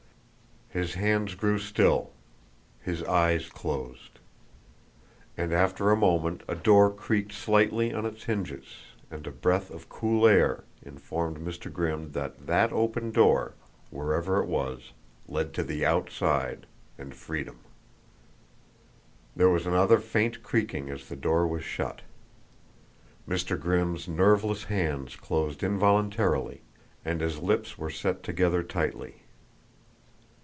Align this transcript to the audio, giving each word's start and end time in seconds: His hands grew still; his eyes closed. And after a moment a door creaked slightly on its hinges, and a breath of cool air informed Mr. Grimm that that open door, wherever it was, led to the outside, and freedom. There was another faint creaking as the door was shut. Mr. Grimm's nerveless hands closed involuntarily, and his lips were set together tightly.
His 0.73 0.93
hands 0.93 1.35
grew 1.35 1.59
still; 1.59 2.11
his 2.81 3.03
eyes 3.03 3.49
closed. 3.49 4.19
And 5.35 5.51
after 5.51 5.91
a 5.91 5.97
moment 5.97 6.43
a 6.47 6.55
door 6.55 6.89
creaked 6.89 7.33
slightly 7.33 7.93
on 7.93 8.05
its 8.05 8.23
hinges, 8.23 8.77
and 9.11 9.27
a 9.27 9.31
breath 9.31 9.69
of 9.69 9.89
cool 9.89 10.25
air 10.25 10.63
informed 10.81 11.39
Mr. 11.39 11.69
Grimm 11.69 12.13
that 12.13 12.47
that 12.47 12.71
open 12.71 13.11
door, 13.11 13.53
wherever 13.89 14.41
it 14.41 14.45
was, 14.47 14.93
led 15.27 15.53
to 15.55 15.63
the 15.63 15.85
outside, 15.85 16.65
and 16.97 17.13
freedom. 17.13 17.59
There 19.35 19.49
was 19.49 19.67
another 19.67 19.99
faint 19.99 20.41
creaking 20.41 20.89
as 20.89 21.09
the 21.09 21.17
door 21.17 21.45
was 21.47 21.65
shut. 21.65 22.01
Mr. 23.27 23.59
Grimm's 23.59 24.07
nerveless 24.07 24.63
hands 24.63 25.17
closed 25.17 25.63
involuntarily, 25.63 26.61
and 27.03 27.19
his 27.19 27.39
lips 27.39 27.77
were 27.77 27.89
set 27.89 28.23
together 28.23 28.63
tightly. 28.63 29.17